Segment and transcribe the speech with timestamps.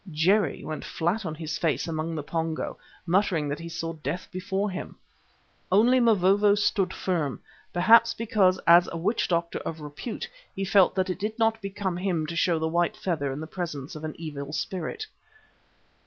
[0.09, 4.67] Jerry went flat on his face among the Pongo, muttering that he saw Death before
[4.71, 4.95] him.
[5.71, 7.39] Only Mavovo stood firm;
[7.71, 11.97] perhaps because as a witch doctor of repute he felt that it did not become
[11.97, 15.05] him to show the white feather in the presence of an evil spirit.